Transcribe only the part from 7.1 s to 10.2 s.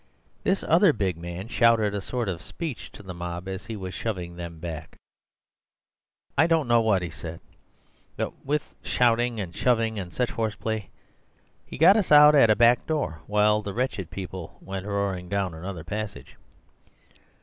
said, but, what with shouting and shoving and